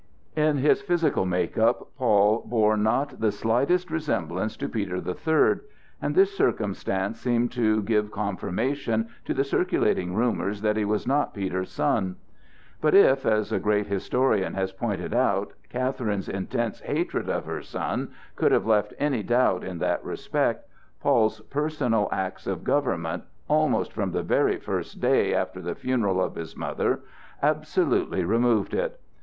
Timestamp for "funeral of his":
25.75-26.57